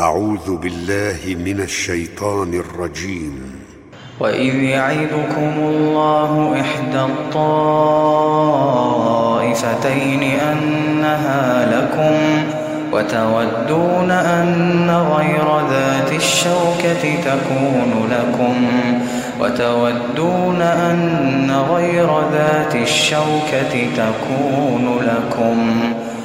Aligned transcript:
أعوذ 0.00 0.56
بالله 0.56 1.36
من 1.44 1.60
الشيطان 1.60 2.54
الرجيم. 2.54 3.60
وإذ 4.20 4.54
يعدكم 4.54 5.52
الله 5.58 6.60
إحدى 6.60 7.00
الطائفتين 7.00 7.42
أنها 10.22 11.66
لكم 11.70 12.14
وتودون 12.92 14.10
أن 14.10 14.90
غير 14.90 15.60
ذات 15.70 16.12
الشوكة 16.12 17.14
تكون 17.24 18.10
لكم 18.10 18.66
وتودون 19.40 20.62
أن 20.62 21.50
غير 21.70 22.20
ذات 22.32 22.74
الشوكة 22.74 23.86
تكون 23.96 24.98
لكم 25.02 25.94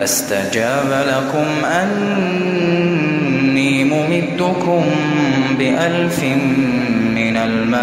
فاستجاب 0.00 1.04
لكم 1.08 1.64
أني 1.64 3.84
ممدكم 3.84 4.84
بألف 5.58 6.24
من 7.14 7.36
الملائكة 7.36 7.78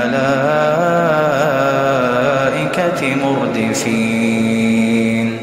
مردفين. 3.15 5.37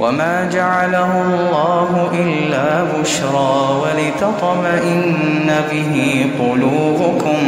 وما 0.00 0.48
جعله 0.52 1.24
الله 1.24 2.10
إلا 2.14 2.84
بشرى 2.84 3.82
ولتطمئن 3.82 5.48
به 5.70 5.94
قلوبكم 6.38 7.40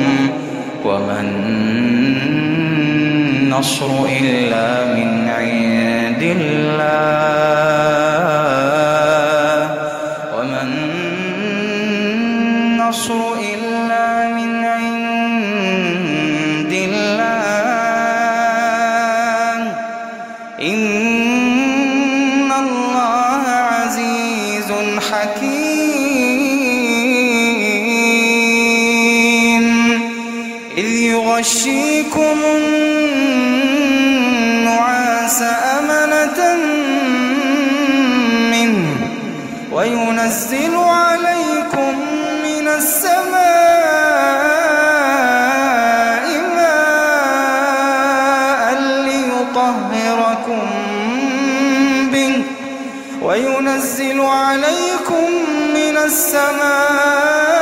وما 0.84 1.20
النصر 3.62 3.94
إلا 4.04 4.90
من 4.98 5.10
عند 5.30 6.22
الله. 6.22 6.82
النصر 12.82 13.20
إلا 13.54 14.06
من 14.34 14.52
عند 14.64 15.62
الله. 16.88 17.22
إن 20.62 20.90
الله 22.64 23.42
عزيز 23.46 24.70
حكيم. 25.10 26.02
إذ 30.78 30.88
يغشيكم 31.14 32.38
وينزل 40.52 40.76
عليكم 40.76 41.94
من 42.44 42.68
السماء 42.68 43.32
ماء 46.56 47.92
ليطهركم 49.08 50.66
به 52.12 52.44
وينزل 53.22 54.20
عليكم 54.20 55.28
من 55.74 55.96
السماء 55.96 57.61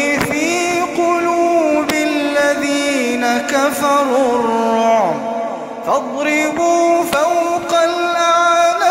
كفروا 3.51 4.39
الرعب. 4.39 5.15
فاضربوا 5.85 7.03
فوق 7.03 7.71
الأعناق. 7.83 8.81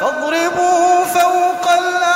فاضربوا 0.00 1.04
فوق 1.04 1.64
الأعناق. 1.72 2.12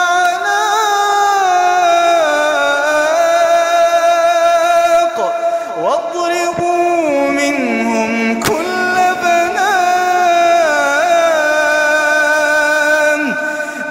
واضربوا 5.82 7.30
منهم 7.30 8.40
كل 8.40 8.96
بنان. 9.22 10.02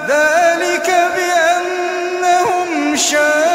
ذلك 0.08 0.88
بأنهم 1.16 2.68
شاقوا 2.96 3.51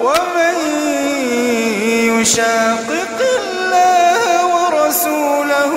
ومن 0.00 0.56
يشاقق 2.20 3.18
الله 3.40 4.22
ورسوله 4.54 5.72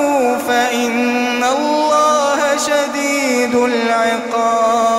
فإن 0.48 1.44
الله 1.44 2.40
شديد 2.58 3.56
العقاب. 3.56 4.93